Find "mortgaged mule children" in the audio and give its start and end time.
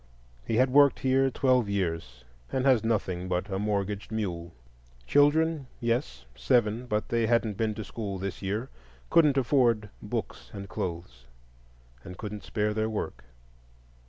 3.59-5.67